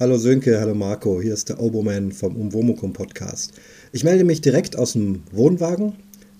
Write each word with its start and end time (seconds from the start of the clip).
Hallo 0.00 0.18
Sönke, 0.18 0.58
hallo 0.58 0.74
Marco, 0.74 1.22
hier 1.22 1.34
ist 1.34 1.50
der 1.50 1.60
Oboman 1.60 2.10
vom 2.10 2.34
Umwomukum 2.34 2.92
Podcast. 2.92 3.52
Ich 3.92 4.02
melde 4.02 4.24
mich 4.24 4.40
direkt 4.40 4.74
aus 4.74 4.94
dem 4.94 5.22
Wohnwagen. 5.30 5.92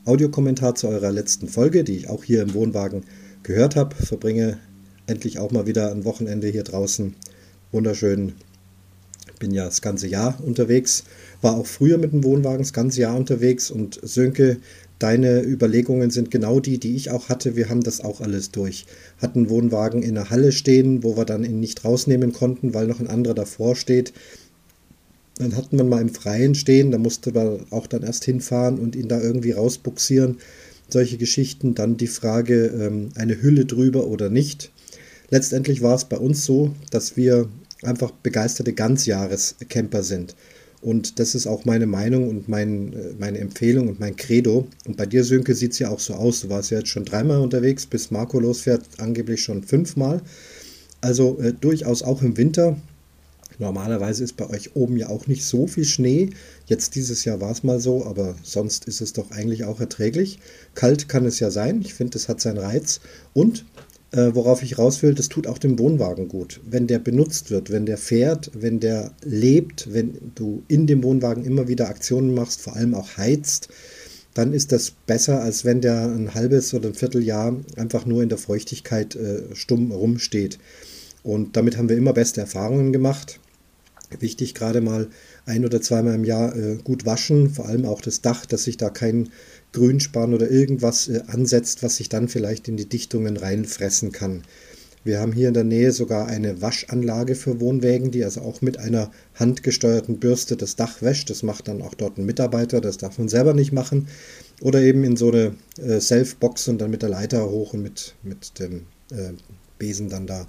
Audiokommentar 0.04 0.74
zu 0.74 0.88
eurer 0.88 1.12
letzten 1.12 1.46
Folge, 1.46 1.84
die 1.84 1.98
ich 1.98 2.08
auch 2.08 2.24
hier 2.24 2.42
im 2.42 2.52
Wohnwagen 2.52 3.02
gehört 3.44 3.76
habe. 3.76 3.94
Verbringe 3.94 4.58
endlich 5.06 5.38
auch 5.38 5.52
mal 5.52 5.68
wieder 5.68 5.92
ein 5.92 6.04
Wochenende 6.04 6.48
hier 6.48 6.64
draußen. 6.64 7.14
Wunderschön. 7.70 8.32
Bin 9.44 9.52
ja 9.52 9.66
das 9.66 9.82
ganze 9.82 10.06
Jahr 10.06 10.42
unterwegs. 10.42 11.04
War 11.42 11.54
auch 11.54 11.66
früher 11.66 11.98
mit 11.98 12.14
dem 12.14 12.24
Wohnwagen 12.24 12.60
das 12.60 12.72
ganze 12.72 13.02
Jahr 13.02 13.14
unterwegs. 13.14 13.70
Und 13.70 14.00
Sönke, 14.02 14.56
deine 14.98 15.42
Überlegungen 15.42 16.10
sind 16.10 16.30
genau 16.30 16.60
die, 16.60 16.78
die 16.78 16.96
ich 16.96 17.10
auch 17.10 17.28
hatte. 17.28 17.54
Wir 17.54 17.68
haben 17.68 17.82
das 17.82 18.00
auch 18.00 18.22
alles 18.22 18.52
durch. 18.52 18.86
Hatten 19.18 19.50
Wohnwagen 19.50 20.02
in 20.02 20.14
der 20.14 20.30
Halle 20.30 20.50
stehen, 20.50 21.02
wo 21.02 21.18
wir 21.18 21.26
dann 21.26 21.44
ihn 21.44 21.60
nicht 21.60 21.84
rausnehmen 21.84 22.32
konnten, 22.32 22.72
weil 22.72 22.86
noch 22.86 23.00
ein 23.00 23.06
anderer 23.06 23.34
davor 23.34 23.76
steht. 23.76 24.14
Dann 25.36 25.54
hatten 25.56 25.76
wir 25.76 25.84
mal 25.84 26.00
im 26.00 26.08
Freien 26.08 26.54
stehen, 26.54 26.90
da 26.90 26.96
musste 26.96 27.32
man 27.32 27.66
auch 27.68 27.86
dann 27.86 28.02
erst 28.02 28.24
hinfahren 28.24 28.78
und 28.78 28.96
ihn 28.96 29.08
da 29.08 29.20
irgendwie 29.20 29.52
rausbuxieren. 29.52 30.38
Solche 30.88 31.18
Geschichten. 31.18 31.74
Dann 31.74 31.98
die 31.98 32.06
Frage, 32.06 32.68
ähm, 32.68 33.10
eine 33.14 33.42
Hülle 33.42 33.66
drüber 33.66 34.06
oder 34.06 34.30
nicht. 34.30 34.72
Letztendlich 35.28 35.82
war 35.82 35.96
es 35.96 36.06
bei 36.06 36.16
uns 36.16 36.46
so, 36.46 36.74
dass 36.90 37.18
wir 37.18 37.50
einfach 37.86 38.10
begeisterte 38.10 38.72
Ganzjahrescamper 38.72 40.02
sind. 40.02 40.34
Und 40.84 41.18
das 41.18 41.34
ist 41.34 41.46
auch 41.46 41.64
meine 41.64 41.86
Meinung 41.86 42.28
und 42.28 42.46
mein, 42.46 42.92
äh, 42.92 43.14
meine 43.18 43.38
Empfehlung 43.38 43.88
und 43.88 44.00
mein 44.00 44.16
Credo. 44.16 44.66
Und 44.86 44.98
bei 44.98 45.06
dir, 45.06 45.24
Sönke, 45.24 45.54
sieht 45.54 45.72
es 45.72 45.78
ja 45.78 45.88
auch 45.88 45.98
so 45.98 46.12
aus. 46.12 46.40
Du 46.42 46.50
warst 46.50 46.70
ja 46.70 46.78
jetzt 46.78 46.90
schon 46.90 47.06
dreimal 47.06 47.40
unterwegs, 47.40 47.86
bis 47.86 48.10
Marco 48.10 48.38
losfährt, 48.38 48.82
angeblich 48.98 49.42
schon 49.42 49.62
fünfmal. 49.62 50.20
Also 51.00 51.38
äh, 51.40 51.54
durchaus 51.54 52.02
auch 52.02 52.20
im 52.20 52.36
Winter. 52.36 52.76
Normalerweise 53.58 54.24
ist 54.24 54.36
bei 54.36 54.50
euch 54.50 54.76
oben 54.76 54.98
ja 54.98 55.08
auch 55.08 55.26
nicht 55.26 55.44
so 55.44 55.66
viel 55.66 55.84
Schnee. 55.84 56.30
Jetzt 56.66 56.96
dieses 56.96 57.24
Jahr 57.24 57.40
war 57.40 57.52
es 57.52 57.62
mal 57.62 57.80
so, 57.80 58.04
aber 58.04 58.34
sonst 58.42 58.84
ist 58.86 59.00
es 59.00 59.14
doch 59.14 59.30
eigentlich 59.30 59.64
auch 59.64 59.80
erträglich. 59.80 60.38
Kalt 60.74 61.08
kann 61.08 61.24
es 61.24 61.40
ja 61.40 61.50
sein. 61.50 61.80
Ich 61.80 61.94
finde, 61.94 62.18
es 62.18 62.28
hat 62.28 62.42
seinen 62.42 62.58
Reiz. 62.58 63.00
Und 63.32 63.64
äh, 64.14 64.34
worauf 64.34 64.62
ich 64.62 64.78
raus 64.78 65.02
will, 65.02 65.14
das 65.14 65.28
tut 65.28 65.46
auch 65.46 65.58
dem 65.58 65.78
Wohnwagen 65.78 66.28
gut. 66.28 66.60
Wenn 66.64 66.86
der 66.86 67.00
benutzt 67.00 67.50
wird, 67.50 67.70
wenn 67.70 67.84
der 67.84 67.98
fährt, 67.98 68.50
wenn 68.54 68.78
der 68.78 69.12
lebt, 69.24 69.92
wenn 69.92 70.32
du 70.36 70.62
in 70.68 70.86
dem 70.86 71.02
Wohnwagen 71.02 71.44
immer 71.44 71.66
wieder 71.66 71.88
Aktionen 71.88 72.32
machst, 72.32 72.60
vor 72.60 72.76
allem 72.76 72.94
auch 72.94 73.16
heizt, 73.16 73.68
dann 74.32 74.52
ist 74.52 74.72
das 74.72 74.92
besser, 75.06 75.42
als 75.42 75.64
wenn 75.64 75.80
der 75.80 76.06
ein 76.06 76.34
halbes 76.34 76.74
oder 76.74 76.88
ein 76.88 76.94
Vierteljahr 76.94 77.56
einfach 77.76 78.06
nur 78.06 78.22
in 78.22 78.28
der 78.28 78.38
Feuchtigkeit 78.38 79.16
äh, 79.16 79.42
stumm 79.54 79.90
rumsteht. 79.90 80.58
Und 81.24 81.56
damit 81.56 81.76
haben 81.76 81.88
wir 81.88 81.96
immer 81.96 82.12
beste 82.12 82.40
Erfahrungen 82.40 82.92
gemacht. 82.92 83.40
Wichtig, 84.20 84.54
gerade 84.54 84.80
mal 84.80 85.08
ein 85.46 85.64
oder 85.64 85.80
zweimal 85.80 86.14
im 86.14 86.24
Jahr 86.24 86.54
äh, 86.56 86.76
gut 86.82 87.06
waschen, 87.06 87.50
vor 87.50 87.66
allem 87.66 87.84
auch 87.84 88.00
das 88.00 88.20
Dach, 88.20 88.46
dass 88.46 88.64
sich 88.64 88.76
da 88.76 88.90
kein 88.90 89.30
Grünspan 89.72 90.34
oder 90.34 90.50
irgendwas 90.50 91.08
äh, 91.08 91.22
ansetzt, 91.26 91.82
was 91.82 91.96
sich 91.96 92.08
dann 92.08 92.28
vielleicht 92.28 92.68
in 92.68 92.76
die 92.76 92.88
Dichtungen 92.88 93.36
reinfressen 93.36 94.12
kann. 94.12 94.42
Wir 95.04 95.20
haben 95.20 95.32
hier 95.32 95.48
in 95.48 95.54
der 95.54 95.64
Nähe 95.64 95.92
sogar 95.92 96.28
eine 96.28 96.62
Waschanlage 96.62 97.34
für 97.34 97.60
Wohnwägen, 97.60 98.10
die 98.10 98.24
also 98.24 98.40
auch 98.40 98.62
mit 98.62 98.78
einer 98.78 99.10
handgesteuerten 99.34 100.18
Bürste 100.18 100.56
das 100.56 100.76
Dach 100.76 101.02
wäscht. 101.02 101.28
Das 101.28 101.42
macht 101.42 101.68
dann 101.68 101.82
auch 101.82 101.92
dort 101.92 102.16
ein 102.16 102.24
Mitarbeiter, 102.24 102.80
das 102.80 102.96
darf 102.96 103.18
man 103.18 103.28
selber 103.28 103.52
nicht 103.52 103.70
machen. 103.70 104.08
Oder 104.62 104.80
eben 104.80 105.04
in 105.04 105.16
so 105.16 105.30
eine 105.30 105.54
äh, 105.78 106.00
Self-Box 106.00 106.68
und 106.68 106.78
dann 106.80 106.90
mit 106.90 107.02
der 107.02 107.10
Leiter 107.10 107.50
hoch 107.50 107.74
und 107.74 107.82
mit, 107.82 108.14
mit 108.22 108.58
dem 108.58 108.86
äh, 109.10 109.34
Besen 109.78 110.08
dann 110.08 110.26
da 110.26 110.46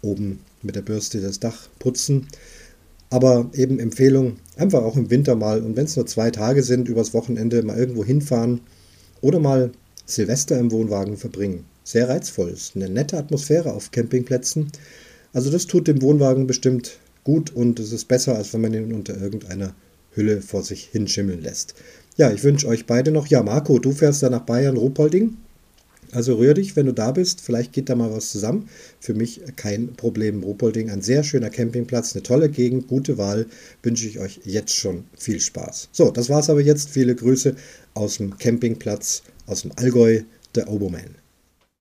oben 0.00 0.40
mit 0.62 0.74
der 0.74 0.82
Bürste 0.82 1.20
das 1.20 1.38
Dach 1.38 1.68
putzen. 1.78 2.26
Aber 3.12 3.50
eben 3.52 3.78
Empfehlung, 3.78 4.36
einfach 4.56 4.82
auch 4.82 4.96
im 4.96 5.10
Winter 5.10 5.36
mal 5.36 5.60
und 5.62 5.76
wenn 5.76 5.84
es 5.84 5.96
nur 5.96 6.06
zwei 6.06 6.30
Tage 6.30 6.62
sind, 6.62 6.88
übers 6.88 7.12
Wochenende 7.12 7.62
mal 7.62 7.76
irgendwo 7.76 8.04
hinfahren 8.04 8.62
oder 9.20 9.38
mal 9.38 9.70
Silvester 10.06 10.58
im 10.58 10.72
Wohnwagen 10.72 11.18
verbringen. 11.18 11.66
Sehr 11.84 12.08
reizvoll, 12.08 12.48
ist 12.48 12.74
eine 12.74 12.88
nette 12.88 13.18
Atmosphäre 13.18 13.74
auf 13.74 13.90
Campingplätzen. 13.90 14.72
Also 15.34 15.50
das 15.50 15.66
tut 15.66 15.88
dem 15.88 16.00
Wohnwagen 16.00 16.46
bestimmt 16.46 16.98
gut 17.22 17.54
und 17.54 17.78
es 17.80 17.92
ist 17.92 18.08
besser, 18.08 18.34
als 18.36 18.54
wenn 18.54 18.62
man 18.62 18.72
ihn 18.72 18.94
unter 18.94 19.20
irgendeiner 19.20 19.74
Hülle 20.12 20.40
vor 20.40 20.62
sich 20.62 20.84
hinschimmeln 20.84 21.42
lässt. 21.42 21.74
Ja, 22.16 22.30
ich 22.30 22.42
wünsche 22.44 22.66
euch 22.66 22.86
beide 22.86 23.10
noch. 23.10 23.26
Ja, 23.26 23.42
Marco, 23.42 23.78
du 23.78 23.92
fährst 23.92 24.22
da 24.22 24.30
nach 24.30 24.46
Bayern, 24.46 24.76
Ruhpolding. 24.76 25.36
Also 26.12 26.36
rühr 26.36 26.54
dich, 26.54 26.76
wenn 26.76 26.86
du 26.86 26.92
da 26.92 27.10
bist. 27.10 27.40
Vielleicht 27.40 27.72
geht 27.72 27.88
da 27.88 27.94
mal 27.94 28.12
was 28.12 28.30
zusammen. 28.30 28.68
Für 29.00 29.14
mich 29.14 29.40
kein 29.56 29.94
Problem. 29.94 30.42
Ruhpolding, 30.42 30.90
ein 30.90 31.02
sehr 31.02 31.24
schöner 31.24 31.50
Campingplatz, 31.50 32.14
eine 32.14 32.22
tolle 32.22 32.50
Gegend, 32.50 32.86
gute 32.86 33.18
Wahl. 33.18 33.46
Wünsche 33.82 34.06
ich 34.06 34.18
euch 34.18 34.40
jetzt 34.44 34.74
schon 34.74 35.04
viel 35.16 35.40
Spaß. 35.40 35.88
So, 35.90 36.10
das 36.10 36.28
war's 36.28 36.50
aber 36.50 36.60
jetzt. 36.60 36.90
Viele 36.90 37.14
Grüße 37.14 37.56
aus 37.94 38.18
dem 38.18 38.36
Campingplatz 38.38 39.22
aus 39.46 39.62
dem 39.62 39.72
Allgäu, 39.76 40.22
der 40.54 40.68
Oboman. 40.70 41.21